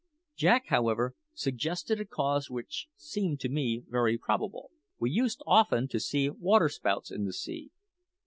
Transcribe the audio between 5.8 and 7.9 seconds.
to see waterspouts in the sea.